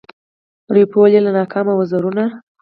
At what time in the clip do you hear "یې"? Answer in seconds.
1.13-1.19